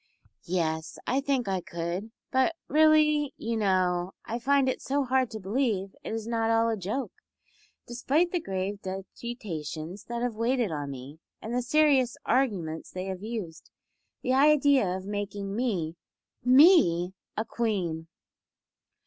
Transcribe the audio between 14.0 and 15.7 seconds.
The idea of making